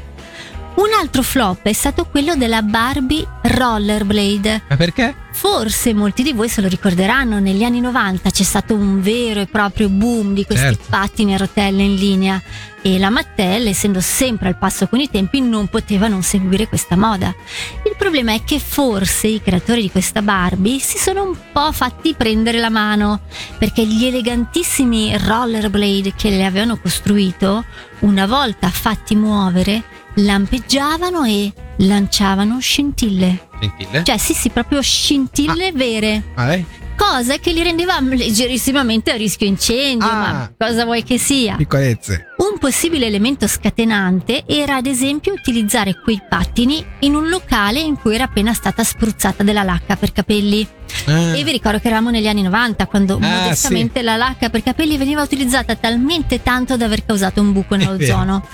Un 0.80 0.94
altro 0.98 1.24
flop 1.24 1.64
è 1.64 1.74
stato 1.74 2.06
quello 2.06 2.38
della 2.38 2.62
Barbie 2.62 3.28
Rollerblade. 3.42 4.62
Ma 4.70 4.78
perché? 4.78 5.14
Forse 5.34 5.94
molti 5.94 6.24
di 6.24 6.32
voi 6.32 6.48
se 6.48 6.62
lo 6.62 6.70
ricorderanno, 6.70 7.40
negli 7.40 7.64
anni 7.66 7.82
90 7.82 8.30
c'è 8.30 8.44
stato 8.44 8.76
un 8.76 9.02
vero 9.02 9.42
e 9.42 9.48
proprio 9.48 9.90
boom 9.90 10.34
di 10.34 10.46
questi 10.46 10.64
Certo. 10.64 10.86
pattini 10.88 11.34
a 11.34 11.38
rotelle 11.38 11.84
in 11.84 11.96
linea 11.96 12.42
e 12.82 12.98
la 12.98 13.10
Mattel, 13.10 13.68
essendo 13.68 14.00
sempre 14.00 14.48
al 14.48 14.58
passo 14.58 14.88
con 14.88 15.02
i 15.02 15.10
tempi, 15.10 15.42
non 15.42 15.68
poteva 15.68 16.08
non 16.08 16.24
seguire 16.24 16.70
questa 16.70 16.96
moda. 16.96 17.36
Il 17.84 17.96
problema 17.98 18.32
è 18.32 18.46
che 18.46 18.58
forse 18.60 19.28
i 19.28 19.42
creatori 19.42 19.82
di 19.82 19.92
questa 19.92 20.22
Barbie 20.22 20.80
si 20.80 20.98
sono 20.98 21.24
un 21.24 21.36
po' 21.52 21.74
fatti 21.74 22.14
prendere 22.14 22.58
la 22.58 22.70
mano, 22.70 23.24
perché 23.58 23.86
gli 23.86 24.06
elegantissimi 24.06 25.18
rollerblade 25.18 26.14
che 26.16 26.30
le 26.30 26.46
avevano 26.46 26.78
costruito, 26.78 27.66
una 28.00 28.26
volta 28.26 28.70
fatti 28.70 29.14
muovere, 29.16 29.84
lampeggiavano 30.16 31.24
e 31.26 31.52
lanciavano 31.78 32.60
scintille. 32.60 33.48
Gentile. 33.60 34.04
Cioè, 34.04 34.18
sì, 34.18 34.34
sì, 34.34 34.50
proprio 34.50 34.82
scintille 34.82 35.72
vere. 35.74 36.24
Ah, 36.36 36.46
lei? 36.48 36.66
Cosa 36.96 37.38
che 37.38 37.54
li 37.54 37.64
rendeva 37.64 37.98
leggerissimamente 38.02 39.12
a 39.12 39.16
rischio 39.16 39.48
incendio, 39.48 40.06
Ah. 40.06 40.18
ma 40.18 40.52
cosa 40.58 40.84
vuoi 40.84 41.02
che 41.04 41.18
sia? 41.18 41.56
Piccolezze. 41.56 42.26
Un 42.40 42.58
possibile 42.60 43.06
elemento 43.06 43.48
scatenante 43.48 44.44
era 44.46 44.76
ad 44.76 44.86
esempio 44.86 45.32
utilizzare 45.32 45.96
quei 46.04 46.22
pattini 46.28 46.86
in 47.00 47.16
un 47.16 47.30
locale 47.30 47.80
in 47.80 47.98
cui 47.98 48.16
era 48.16 48.26
appena 48.26 48.54
stata 48.54 48.84
spruzzata 48.84 49.44
della 49.44 49.64
lacca 49.64 49.96
per 49.96 50.12
capelli. 50.12 50.68
Ah. 51.06 51.38
E 51.38 51.44
vi 51.46 51.52
ricordo 51.52 51.80
che 51.80 51.88
eravamo 51.88 52.10
negli 52.10 52.28
anni 52.28 52.42
90 52.42 52.86
quando 52.88 53.16
Ah, 53.22 53.26
modestamente 53.44 54.02
la 54.02 54.18
lacca 54.18 54.50
per 54.50 54.62
capelli 54.62 54.98
veniva 54.98 55.22
utilizzata 55.22 55.76
talmente 55.76 56.44
tanto 56.44 56.76
da 56.76 56.84
aver 56.84 57.06
causato 57.06 57.40
un 57.40 57.54
buco 57.54 57.76
nell'ozono. 57.76 58.46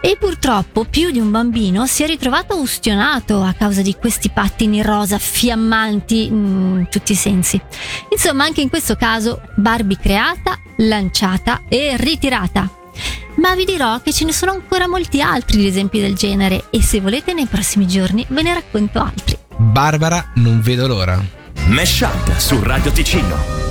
E 0.00 0.16
purtroppo 0.18 0.84
più 0.84 1.10
di 1.10 1.18
un 1.18 1.30
bambino 1.30 1.86
si 1.86 2.04
è 2.04 2.06
ritrovato 2.06 2.56
ustionato 2.60 3.42
a 3.42 3.52
causa 3.52 3.82
di 3.82 3.94
questi 3.94 4.30
pattini 4.30 4.82
rosa 4.82 5.18
fiammanti 5.18 6.26
in 6.26 6.86
tutti 6.90 7.12
i 7.12 7.16
sensi. 7.16 7.60
Insomma, 8.10 8.44
anche 8.44 8.60
in 8.60 8.68
questo 8.68 8.94
caso 8.94 9.40
Barbie 9.56 9.98
creata, 10.00 10.58
lanciata 10.76 11.62
e 11.68 11.96
ritirata. 11.96 12.70
Ma 13.36 13.54
vi 13.54 13.64
dirò 13.64 14.00
che 14.00 14.12
ce 14.12 14.24
ne 14.24 14.32
sono 14.32 14.52
ancora 14.52 14.88
molti 14.88 15.20
altri 15.20 15.58
di 15.58 15.66
esempi 15.66 16.00
del 16.00 16.14
genere 16.14 16.64
e 16.70 16.82
se 16.82 17.00
volete 17.00 17.32
nei 17.34 17.46
prossimi 17.46 17.86
giorni 17.86 18.24
ve 18.28 18.42
ne 18.42 18.54
racconto 18.54 19.00
altri. 19.00 19.36
Barbara, 19.56 20.32
non 20.36 20.60
vedo 20.60 20.86
l'ora. 20.86 21.22
Mesh 21.66 22.00
Up 22.00 22.36
su 22.38 22.60
Radio 22.62 22.90
Ticino. 22.90 23.67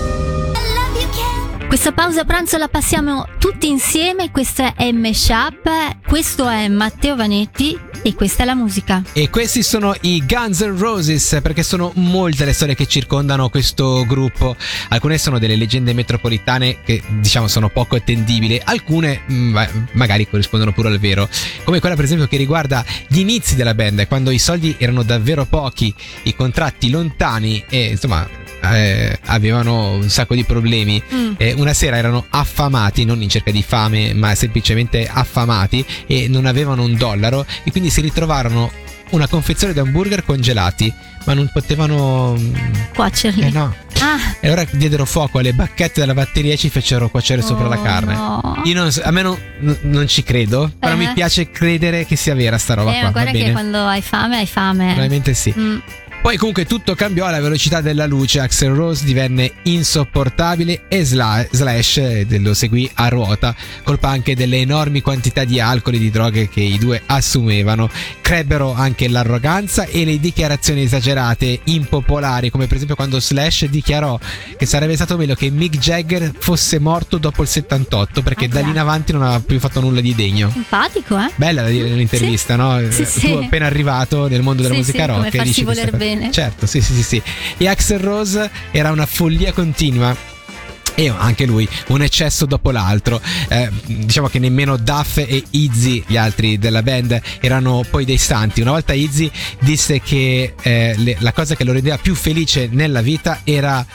Questa 1.68 1.92
pausa 1.92 2.24
pranzo 2.24 2.58
la 2.58 2.70
passiamo 2.70 3.28
tutti 3.40 3.68
insieme, 3.68 4.32
questa 4.32 4.74
è 4.74 4.90
Mesh 4.94 5.28
Up, 5.28 5.70
questo 6.08 6.48
è 6.48 6.70
Matteo 6.70 7.18
Vanetti 7.18 7.78
e 8.02 8.16
questa 8.16 8.44
è 8.44 8.46
la 8.46 8.56
musica. 8.56 9.04
E 9.12 9.30
questi 9.30 9.62
sono 9.64 9.94
i 10.02 10.24
Guns 10.26 10.62
N' 10.62 10.78
Roses, 10.78 11.40
perché 11.42 11.64
sono 11.64 11.92
molte 11.96 12.46
le 12.46 12.54
storie 12.54 12.74
che 12.74 12.88
circondano 12.88 13.50
questo 13.50 14.06
gruppo. 14.08 14.56
Alcune 14.88 15.18
sono 15.18 15.40
delle 15.40 15.58
leggende 15.58 15.92
metropolitane 15.92 16.82
che 16.84 17.04
diciamo 17.20 17.50
sono 17.50 17.68
poco 17.68 17.98
attendibili, 17.98 18.62
alcune 18.64 19.24
mm, 19.30 19.52
ma- 19.52 19.70
magari 19.92 20.28
corrispondono 20.28 20.72
pure 20.72 20.88
al 20.88 21.00
vero. 21.00 21.28
Come 21.66 21.82
quella 21.82 21.96
per 21.96 22.06
esempio 22.06 22.28
che 22.28 22.38
riguarda 22.38 22.84
gli 23.10 23.20
inizi 23.20 23.56
della 23.58 23.76
band, 23.76 24.08
quando 24.08 24.32
i 24.32 24.40
soldi 24.40 24.74
erano 24.78 25.04
davvero 25.04 25.44
pochi, 25.44 25.94
i 26.24 26.34
contratti 26.34 26.90
lontani 26.90 27.62
e 27.68 27.88
insomma 27.88 28.46
eh, 28.76 29.20
avevano 29.26 29.92
un 29.92 30.10
sacco 30.10 30.36
di 30.36 30.44
problemi. 30.44 31.02
Mm. 31.14 31.34
Eh, 31.38 31.54
una 31.54 31.74
sera 31.74 31.98
erano 31.98 32.26
affamati, 32.30 33.06
non 33.06 33.22
in 33.22 33.30
cerca 33.30 33.52
di 33.52 33.64
fame, 33.64 34.14
ma 34.14 34.34
semplicemente 34.36 35.08
affamati 35.12 35.86
e 36.08 36.28
non 36.28 36.46
avevano 36.46 36.84
un 36.84 36.96
dollaro 36.96 37.46
e 37.64 37.72
quindi 37.72 37.90
si 37.90 38.02
ritrovarono 38.02 38.72
una 39.10 39.28
confezione 39.28 39.72
di 39.72 39.80
hamburger 39.80 40.26
congelati, 40.26 40.92
ma 41.26 41.34
non 41.34 41.50
potevano... 41.54 42.36
mm, 42.38 42.56
Cuocerli. 42.94 43.46
Eh 43.46 43.50
no. 43.52 43.74
Ah, 44.00 44.18
E 44.42 44.48
allora 44.48 44.64
diedero 44.70 45.06
fuoco 45.06 45.40
alle 45.40 45.54
bacchette 45.54 46.02
della 46.02 46.14
batteria 46.14 46.54
e 46.54 46.58
ci 46.58 46.70
fecero 46.70 47.10
cuocere 47.10 47.42
sopra 47.42 47.68
la 47.68 47.80
oh, 47.80 47.82
carne. 47.82 48.14
no. 48.14 48.62
Io 48.66 48.74
non 48.76 48.92
a 49.02 49.12
me 49.12 49.22
non, 49.24 49.38
non 49.84 50.08
ci 50.08 50.24
credo, 50.24 50.72
però 50.78 50.94
Eh. 50.94 50.98
mi 50.98 51.10
piace 51.14 51.50
credere 51.50 52.06
che 52.06 52.16
sia 52.16 52.36
vera 52.36 52.58
sta 52.58 52.74
roba 52.76 52.96
Eh, 52.96 53.00
qua. 53.00 53.10
guarda 53.12 53.32
che 53.32 53.52
quando 53.52 53.78
hai 53.86 54.02
fame, 54.02 54.38
hai 54.38 54.46
fame. 54.46 54.86
Probabilmente 54.88 55.34
sì. 55.34 55.54
Mm. 55.58 55.78
Poi 56.20 56.36
comunque 56.36 56.66
tutto 56.66 56.94
cambiò 56.94 57.26
alla 57.26 57.40
velocità 57.40 57.80
della 57.80 58.06
luce, 58.06 58.42
Axel 58.42 58.72
Rose 58.74 59.06
divenne 59.06 59.54
insopportabile 59.64 60.82
e 60.90 61.06
Sla- 61.06 61.46
Slash 61.50 61.98
eh, 61.98 62.26
lo 62.40 62.54
seguì 62.54 62.90
a 62.96 63.08
ruota, 63.08 63.56
colpa 63.84 64.10
anche 64.10 64.36
delle 64.36 64.58
enormi 64.58 65.00
quantità 65.00 65.46
di 65.46 65.62
alcol 65.62 65.94
e 65.94 66.00
di 66.00 66.12
droghe 66.12 66.50
che 66.50 66.60
i 66.60 66.78
due 66.78 67.02
assumevano. 67.06 67.90
Crebbero 68.20 68.74
anche 68.74 69.08
l'arroganza 69.08 69.86
e 69.86 70.04
le 70.04 70.20
dichiarazioni 70.20 70.82
esagerate, 70.82 71.62
impopolari, 71.64 72.50
come 72.50 72.66
per 72.66 72.76
esempio 72.76 72.98
quando 72.98 73.22
Slash 73.22 73.66
dichiarò 73.68 74.20
che 74.58 74.66
sarebbe 74.66 74.96
stato 74.96 75.16
meglio 75.16 75.36
che 75.36 75.50
Mick 75.50 75.78
Jagger 75.78 76.34
fosse 76.38 76.78
morto 76.80 77.20
dopo 77.20 77.42
il 77.44 77.48
78 77.48 78.22
perché 78.22 78.46
Ah, 78.46 78.50
da 78.50 78.60
lì 78.62 78.72
in 78.72 78.80
avanti 78.80 79.14
non 79.14 79.22
aveva 79.22 79.40
più 79.40 79.60
fatto 79.60 79.80
nulla 79.80 80.02
di 80.02 80.14
degno. 80.14 80.50
Simpatico, 80.52 81.18
eh? 81.18 81.32
Bella 81.38 81.64
dire 81.70 81.88
nell'intervista, 81.88 82.58
no? 82.58 82.80
Sì, 82.90 83.04
Eh, 83.04 83.06
sì. 83.06 83.32
Tu 83.32 83.38
appena 83.38 83.66
arrivato 83.66 84.28
nel 84.28 84.42
mondo 84.42 84.62
della 84.62 84.74
Sì, 84.74 84.80
musica 84.82 85.04
sì, 85.06 85.10
rock 85.10 85.30
farsi 85.30 85.44
dici 85.44 85.64
voler 85.64 85.86
cosa. 85.92 85.98
Bene. 86.16 86.32
Certo, 86.32 86.66
sì, 86.66 86.82
sì, 86.82 86.94
sì, 86.94 87.04
sì. 87.04 87.22
E 87.58 87.68
Axel 87.68 88.00
Rose 88.00 88.50
era 88.72 88.92
una 88.92 89.06
follia 89.06 89.52
continua. 89.52 90.16
E 91.00 91.10
anche 91.16 91.46
lui, 91.46 91.68
un 91.90 92.02
eccesso 92.02 92.48
dopo 92.48 92.72
l'altro. 92.72 93.22
Eh, 93.50 93.70
diciamo 93.86 94.30
che 94.30 94.40
nemmeno 94.40 94.78
Duff 94.78 95.18
e 95.18 95.44
Izzy, 95.52 96.04
gli 96.08 96.18
altri 96.18 96.58
della 96.58 96.82
band, 96.82 97.22
erano 97.40 97.84
poi 97.88 98.04
dei 98.04 98.18
santi. 98.18 98.62
Una 98.62 98.72
volta 98.72 98.94
Izzy 98.94 99.30
disse 99.60 100.02
che 100.02 100.56
eh, 100.60 100.96
le- 100.98 101.18
la 101.20 101.34
cosa 101.34 101.56
che 101.56 101.64
lo 101.64 101.72
rendeva 101.72 102.00
più 102.00 102.16
felice 102.16 102.68
nella 102.72 103.02
vita 103.02 103.42
era 103.44 103.86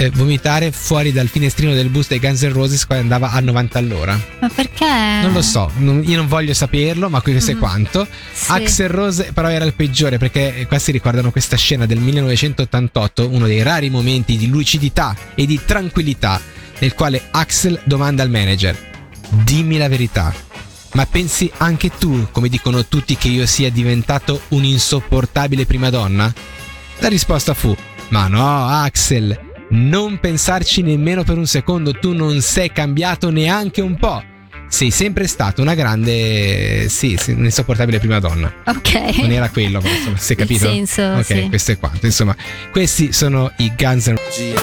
eh, 0.00 0.10
vomitare 0.10 0.70
fuori 0.70 1.10
dal 1.10 1.26
finestrino 1.26 1.74
del 1.74 1.88
bus 1.88 2.06
dei 2.06 2.20
Guns 2.20 2.42
N' 2.42 2.52
Roses 2.52 2.86
quando 2.86 3.02
andava 3.02 3.32
a 3.32 3.40
90 3.40 3.78
all'ora. 3.80 4.16
Ma 4.40 4.48
perché? 4.48 4.86
Non 4.86 5.32
lo 5.32 5.42
so, 5.42 5.68
non- 5.78 6.04
io 6.06 6.16
non 6.16 6.28
voglio 6.28 6.54
saperlo, 6.54 7.08
ma 7.08 7.20
questo 7.20 7.50
è 7.50 7.54
Mhm. 7.54 7.60
quanto. 7.60 8.06
Sì. 8.32 8.52
Axel 8.52 8.88
Rose 8.90 9.32
però 9.34 9.48
era 9.48 9.64
il 9.64 9.74
peggiore 9.74 10.16
perché 10.18 10.56
eh, 10.56 10.66
qua 10.68 10.78
si 10.78 10.92
ricordano 10.92 11.32
questa 11.32 11.56
scena 11.56 11.84
del 11.84 11.98
1988, 11.98 13.28
uno 13.28 13.46
dei 13.46 13.60
rari 13.64 13.90
momenti 13.90 14.36
di 14.36 14.46
lucidità 14.48 15.16
e 15.34 15.46
di 15.46 15.58
tranquillità 15.64 16.40
nel 16.78 16.94
quale 16.94 17.20
Axel 17.32 17.80
domanda 17.82 18.22
al 18.22 18.30
manager, 18.30 18.76
dimmi 19.30 19.78
la 19.78 19.88
verità, 19.88 20.32
ma 20.92 21.06
pensi 21.06 21.50
anche 21.56 21.90
tu, 21.98 22.28
come 22.30 22.48
dicono 22.48 22.86
tutti, 22.86 23.16
che 23.16 23.26
io 23.26 23.46
sia 23.46 23.68
diventato 23.68 24.42
un'insopportabile 24.50 25.66
prima 25.66 25.90
donna? 25.90 26.32
La 27.00 27.08
risposta 27.08 27.52
fu, 27.52 27.74
ma 28.10 28.28
no 28.28 28.66
Axel, 28.68 29.46
non 29.70 30.18
pensarci 30.18 30.82
nemmeno 30.82 31.24
per 31.24 31.36
un 31.36 31.46
secondo, 31.46 31.92
tu 31.92 32.12
non 32.12 32.40
sei 32.40 32.72
cambiato 32.72 33.30
neanche 33.30 33.80
un 33.80 33.96
po'. 33.96 34.27
Sei 34.70 34.90
sempre 34.90 35.26
stato 35.26 35.62
una 35.62 35.74
grande, 35.74 36.86
sì, 36.88 37.16
sì, 37.18 37.32
un'insopportabile 37.32 37.98
prima 37.98 38.18
donna. 38.20 38.52
Ok. 38.66 39.16
Non 39.18 39.30
era 39.32 39.48
quello, 39.48 39.80
ma 39.80 39.88
insomma, 39.88 40.16
si 40.18 40.34
è 40.34 40.36
Il 40.38 40.46
capito? 40.46 40.66
senso, 40.66 41.02
ok, 41.02 41.24
sì. 41.24 41.46
questo 41.48 41.72
è 41.72 41.78
quanto. 41.78 42.06
Insomma, 42.06 42.36
questi 42.70 43.12
sono 43.12 43.50
i 43.58 43.72
Guns 43.76 44.06
N' 44.08 44.16
Roses. 44.16 44.54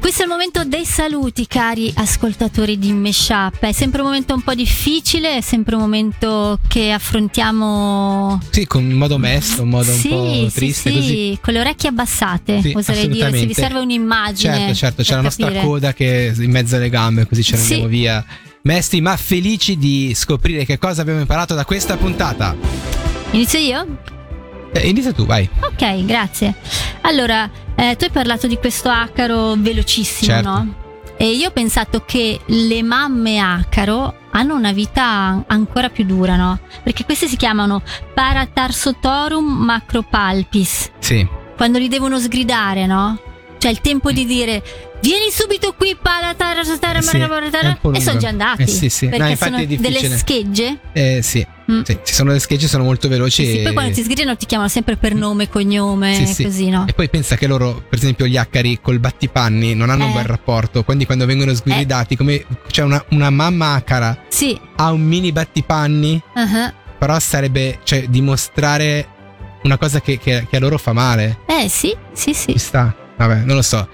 Questo 0.00 0.22
è 0.22 0.24
il 0.24 0.30
momento 0.30 0.64
dei 0.64 0.84
saluti, 0.84 1.46
cari 1.46 1.90
ascoltatori 1.96 2.78
di 2.78 2.92
Meshup. 2.92 3.60
È 3.60 3.72
sempre 3.72 4.00
un 4.02 4.08
momento 4.08 4.34
un 4.34 4.42
po' 4.42 4.52
difficile, 4.54 5.36
è 5.38 5.40
sempre 5.40 5.76
un 5.76 5.80
momento 5.80 6.58
che 6.68 6.90
affrontiamo. 6.90 8.40
Sì, 8.50 8.66
con 8.66 8.82
in 8.82 8.96
modo 8.96 9.16
mesto, 9.16 9.62
in 9.62 9.68
modo 9.68 9.90
sì, 9.92 10.08
un 10.08 10.12
po' 10.42 10.48
sì, 10.50 10.54
triste 10.54 10.90
sì, 10.90 10.96
così. 10.96 11.38
con 11.40 11.52
le 11.54 11.60
orecchie 11.60 11.88
abbassate, 11.88 12.60
Sì, 12.60 12.72
oserei 12.76 13.08
dire. 13.08 13.30
Se 13.38 13.46
vi 13.46 13.54
serve 13.54 13.78
un'immagine. 13.78 14.56
Certo, 14.56 14.74
certo, 14.74 15.02
c'è 15.02 15.14
la 15.14 15.20
nostra 15.22 15.46
capire. 15.46 15.64
coda 15.64 15.92
che 15.94 16.34
in 16.36 16.50
mezzo 16.50 16.76
alle 16.76 16.90
gambe, 16.90 17.26
così 17.26 17.42
ce 17.42 17.52
ne 17.52 17.58
Sì. 17.58 17.72
andiamo 17.72 17.88
via. 17.88 18.24
Mesti, 18.64 19.00
ma 19.00 19.16
felici 19.16 19.76
di 19.76 20.12
scoprire 20.14 20.64
che 20.64 20.78
cosa 20.78 21.02
abbiamo 21.02 21.18
imparato 21.20 21.54
da 21.54 21.64
questa 21.64 21.96
puntata. 21.96 22.54
Inizio 23.32 23.58
io? 23.58 23.86
Eh, 24.72 24.88
inizia 24.88 25.12
tu, 25.12 25.26
vai. 25.26 25.48
Ok, 25.60 26.04
grazie. 26.04 26.54
Allora, 27.00 27.50
eh, 27.74 27.96
tu 27.96 28.04
hai 28.04 28.10
parlato 28.10 28.46
di 28.46 28.56
questo 28.58 28.88
acaro 28.88 29.54
velocissimo, 29.58 30.32
Certo. 30.32 30.48
no? 30.48 30.74
E 31.16 31.30
io 31.32 31.48
ho 31.48 31.52
pensato 31.52 32.04
che 32.06 32.40
le 32.46 32.82
mamme 32.82 33.38
acaro 33.38 34.14
hanno 34.30 34.54
una 34.54 34.72
vita 34.72 35.42
ancora 35.46 35.88
più 35.88 36.04
dura, 36.04 36.36
no? 36.36 36.60
Perché 36.84 37.04
queste 37.04 37.26
si 37.26 37.36
chiamano 37.36 37.82
Paratarsotorum 38.14 39.44
macropalpis. 39.44 40.90
Sì. 41.00 41.26
Quando 41.56 41.78
li 41.78 41.88
devono 41.88 42.18
sgridare, 42.18 42.86
no? 42.86 43.18
Cioè 43.58 43.70
il 43.70 43.80
tempo 43.80 44.10
di 44.10 44.24
dire 44.24 44.62
vieni 45.02 45.30
subito 45.30 45.74
qui 45.74 45.96
Paratarsotorum 46.00 47.02
Sì, 47.02 47.18
è 47.18 47.24
un 47.66 47.76
po' 47.80 47.92
e 47.92 48.00
sono 48.00 48.18
già 48.18 48.28
andati. 48.28 48.62
Eh 48.62 48.66
sì, 48.66 48.88
sì. 48.88 49.06
No, 49.06 49.16
Perché 49.16 49.30
infatti 49.30 49.76
sono 49.76 49.80
delle 49.80 50.16
schegge. 50.16 50.78
Eh, 50.92 51.20
sì. 51.22 51.46
Mm. 51.70 51.82
sì, 51.82 51.98
ci 52.04 52.12
sono 52.12 52.28
delle 52.30 52.40
sketch 52.40 52.66
sono 52.68 52.84
molto 52.84 53.08
veloci. 53.08 53.44
Sì, 53.44 53.58
e... 53.58 53.62
poi 53.62 53.72
quando 53.72 53.92
ti 53.94 54.02
sgridano 54.02 54.36
ti 54.36 54.46
chiamano 54.46 54.68
sempre 54.68 54.96
per 54.96 55.14
nome, 55.14 55.48
cognome, 55.48 56.14
Sì, 56.14 56.26
sì. 56.26 56.42
così, 56.44 56.68
no? 56.68 56.86
E 56.88 56.92
poi 56.92 57.08
pensa 57.08 57.36
che 57.36 57.46
loro, 57.46 57.84
per 57.88 57.98
esempio, 57.98 58.26
gli 58.26 58.36
acari 58.36 58.80
col 58.80 58.98
battipanni 58.98 59.74
non 59.74 59.90
hanno 59.90 60.04
un 60.06 60.10
Eh. 60.10 60.14
bel 60.14 60.24
rapporto. 60.24 60.82
Quindi 60.84 61.04
quando 61.06 61.26
vengono 61.26 61.54
sgridati, 61.54 62.16
come 62.16 62.44
c'è 62.68 62.82
una, 62.82 63.02
una 63.10 63.30
mamma 63.30 63.74
acara, 63.74 64.24
Sì. 64.28 64.58
ha 64.76 64.90
un 64.92 65.02
mini 65.02 65.32
battipanni, 65.32 66.20
uh-huh. 66.34 66.72
però 66.98 67.18
sarebbe, 67.18 67.78
cioè, 67.84 68.06
dimostrare 68.08 69.06
una 69.62 69.78
cosa 69.78 70.00
che, 70.00 70.18
che- 70.18 70.46
che 70.48 70.56
a 70.56 70.60
loro 70.60 70.78
fa 70.78 70.92
male. 70.92 71.38
Eh 71.46 71.68
sì, 71.68 71.96
sì, 72.12 72.34
sì. 72.34 72.52
Ci 72.52 72.58
sta. 72.58 72.94
Vabbè, 73.16 73.42
non 73.44 73.54
lo 73.56 73.62
so. 73.62 73.88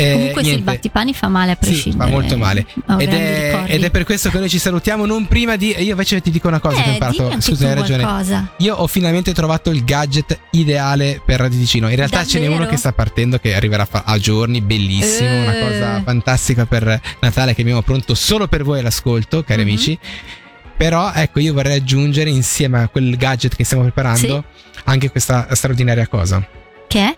Eh, 0.00 0.12
Comunque 0.12 0.42
sì, 0.42 0.48
il 0.50 0.54
niente. 0.54 0.72
battipani 0.72 1.12
fa 1.12 1.26
male 1.26 1.50
a 1.50 1.58
Sì, 1.60 1.68
prescindere. 1.70 2.08
fa 2.08 2.16
molto 2.16 2.36
male. 2.36 2.64
Ed 2.98 3.12
è, 3.12 3.64
ed 3.66 3.82
è 3.82 3.90
per 3.90 4.04
questo 4.04 4.30
che 4.30 4.38
noi 4.38 4.48
ci 4.48 4.60
salutiamo. 4.60 5.06
Non 5.06 5.26
prima 5.26 5.56
di. 5.56 5.74
Io 5.76 5.90
invece 5.90 6.20
ti 6.20 6.30
dico 6.30 6.46
una 6.46 6.60
cosa 6.60 6.76
che 6.80 6.86
ho 6.88 6.90
eh, 6.90 6.92
imparato. 6.92 7.40
Scusa, 7.40 7.66
hai 7.68 7.74
ragione. 7.74 8.02
qualcosa. 8.04 8.52
Io 8.58 8.76
ho 8.76 8.86
finalmente 8.86 9.34
trovato 9.34 9.70
il 9.70 9.82
gadget 9.84 10.38
ideale 10.52 11.20
per 11.24 11.40
Radio 11.40 11.58
Ticino. 11.58 11.88
In 11.88 11.96
realtà 11.96 12.24
ce 12.24 12.38
n'è 12.38 12.44
Davvero? 12.44 12.62
uno 12.62 12.70
che 12.70 12.76
sta 12.76 12.92
partendo, 12.92 13.38
che 13.40 13.56
arriverà 13.56 13.88
a 13.90 14.18
giorni, 14.18 14.60
bellissimo, 14.60 15.28
Eh. 15.30 15.40
una 15.42 15.52
cosa 15.58 16.02
fantastica 16.04 16.64
per 16.64 17.00
Natale 17.20 17.54
che 17.56 17.62
abbiamo 17.62 17.82
pronto 17.82 18.14
solo 18.14 18.46
per 18.46 18.62
voi 18.62 18.78
all'ascolto, 18.78 19.42
cari 19.42 19.62
Mhm. 19.62 19.68
amici. 19.68 19.98
Però 20.76 21.10
ecco, 21.12 21.40
io 21.40 21.52
vorrei 21.54 21.76
aggiungere 21.78 22.30
insieme 22.30 22.80
a 22.82 22.86
quel 22.88 23.16
gadget 23.16 23.56
che 23.56 23.64
stiamo 23.64 23.82
preparando 23.82 24.44
anche 24.84 25.10
questa 25.10 25.48
straordinaria 25.56 26.06
cosa. 26.06 26.46
Che 26.86 27.00
è? 27.00 27.16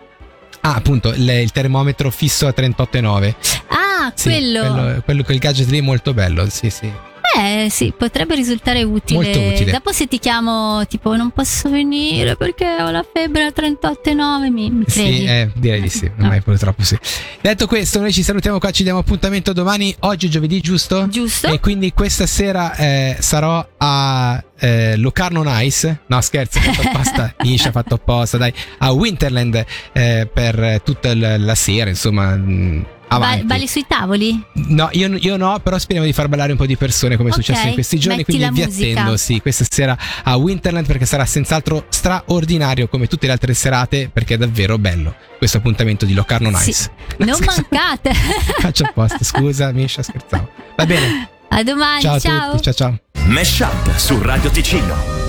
Ah, 0.63 0.75
appunto, 0.75 1.13
il, 1.15 1.29
il 1.29 1.53
termometro 1.53 2.11
fisso 2.11 2.47
a 2.47 2.53
38,9. 2.57 3.35
Ah, 3.69 4.13
Sì, 4.15 4.29
quello. 4.29 4.61
quello, 4.61 5.03
quello- 5.05 5.23
quel 5.25 5.39
gadget 5.39 5.69
lì 5.69 5.79
è 5.79 5.83
molto 5.83 6.13
bello, 6.15 6.49
sì, 6.51 6.69
sì. 6.71 6.91
Eh 7.37 7.69
sì, 7.71 7.93
potrebbe 7.97 8.35
risultare 8.35 8.83
utile. 8.83 9.23
Molto 9.23 9.41
utile. 9.41 9.71
Dopo 9.73 9.93
se 9.93 10.07
ti 10.07 10.19
chiamo 10.19 10.85
tipo 10.87 11.15
non 11.17 11.31
posso 11.31 11.71
venire 11.71 12.37
perché 12.37 12.77
ho 12.81 12.91
la 12.91 13.05
febbre 13.11 13.45
a 13.45 13.53
38,9 13.55 14.51
mi, 14.51 14.71
mi 14.71 14.85
credi? 14.85 15.17
Sì, 15.19 15.25
eh, 15.25 15.51
direi 15.55 15.81
di 15.83 15.89
sì, 15.89 16.07
No. 16.17 16.25
ormai 16.25 16.41
purtroppo 16.43 16.83
sì. 16.83 16.99
Detto 17.41 17.67
questo, 17.67 18.01
noi 18.01 18.13
ci 18.13 18.23
salutiamo 18.23 18.59
qua, 18.59 18.71
ci 18.71 18.83
diamo 18.83 18.99
appuntamento 18.99 19.53
domani, 19.53 19.95
oggi 20.01 20.27
è 20.27 20.29
giovedì, 20.31 20.61
giusto? 20.61 21.07
Giusto? 21.09 21.47
E 21.49 21.61
quindi 21.61 21.93
questa 21.93 22.27
sera 22.27 22.75
eh, 22.75 23.17
sarò 23.21 23.65
a 23.79 24.45
eh, 24.59 24.97
Locarno 24.97 25.43
Nice. 25.43 26.01
No, 26.07 26.21
scherzo, 26.21 26.59
fatto 26.61 26.89
apposta. 26.89 27.35
Nisha 27.43 27.69
ha 27.69 27.73
fatto 27.73 27.95
apposta, 27.95 28.37
dai. 28.39 28.53
A 28.79 28.91
Winterland 28.93 29.65
eh, 29.93 30.29
per 30.33 30.83
tutta 30.85 31.15
l- 31.15 31.37
la 31.39 31.55
sera, 31.55 31.89
insomma. 31.89 32.35
mh, 32.37 32.85
Ba- 32.85 33.00
Avanti. 33.17 33.45
balli 33.45 33.67
sui 33.67 33.85
tavoli? 33.89 34.43
No, 34.69 34.89
io, 34.93 35.15
io 35.17 35.37
no, 35.37 35.59
però 35.61 35.79
speriamo 35.79 36.07
di 36.07 36.13
far 36.13 36.29
ballare 36.29 36.53
un 36.53 36.59
po' 36.59 36.67
di 36.67 36.77
persone 36.77 37.17
come 37.17 37.31
è 37.31 37.33
Ok, 37.33 37.43
successo 37.45 37.67
in 37.67 37.75
questi 37.75 37.99
giorni. 37.99 38.25
Quindi 38.25 38.45
vi 38.51 38.65
musica. 38.65 39.01
attendo, 39.01 39.17
sì, 39.17 39.41
questa 39.41 39.65
sera 39.69 39.97
a 40.25 40.37
Winterland 40.37 40.87
perché 40.87 41.07
sarà 41.07 41.25
senz'altro 41.25 41.87
straordinario 41.89 42.89
come 42.89 43.07
tutte 43.07 43.27
le 43.27 43.33
altre 43.33 43.55
serate 43.55 44.11
perché 44.13 44.35
è 44.35 44.37
davvero 44.37 44.79
bello 44.79 45.15
questo 45.39 45.57
appuntamento 45.59 46.05
di 46.05 46.15
Locarno 46.15 46.51
Nice. 46.51 46.73
Sì. 46.73 46.89
Non 47.19 47.39
mancate. 47.45 48.13
Faccio 48.61 48.85
apposta, 48.85 49.25
scusa, 49.25 49.73
Misha, 49.73 50.03
scherzavo. 50.03 50.49
Va 50.77 50.87
bene. 50.87 51.29
a 51.49 51.63
domani, 51.63 52.03
Ciao 52.03 52.15
a 52.15 52.21
ciao. 52.21 52.51
tutti, 52.51 52.63
ciao 52.65 52.75
ciao. 52.75 53.01
Mesh 53.25 53.59
Up 53.61 53.97
su 53.97 54.21
Radio 54.23 54.51
Ticino. 54.51 55.20